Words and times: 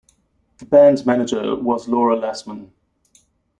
The 0.57 0.65
band's 0.65 1.05
manager 1.05 1.55
was 1.55 1.87
Laura 1.87 2.15
Lassman. 2.17 2.71